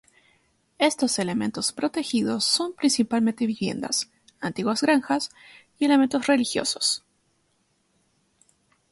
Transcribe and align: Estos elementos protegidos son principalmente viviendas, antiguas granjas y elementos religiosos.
Estos 0.79 1.19
elementos 1.19 1.71
protegidos 1.73 2.43
son 2.43 2.73
principalmente 2.73 3.45
viviendas, 3.45 4.09
antiguas 4.39 4.81
granjas 4.81 5.29
y 5.77 5.85
elementos 5.85 6.25
religiosos. 6.25 7.03